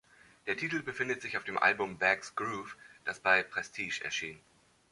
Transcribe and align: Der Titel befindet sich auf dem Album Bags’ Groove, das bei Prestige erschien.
Der 0.47 0.57
Titel 0.57 0.81
befindet 0.81 1.21
sich 1.21 1.37
auf 1.37 1.43
dem 1.43 1.59
Album 1.59 1.99
Bags’ 1.99 2.33
Groove, 2.33 2.75
das 3.05 3.19
bei 3.19 3.43
Prestige 3.43 4.03
erschien. 4.03 4.39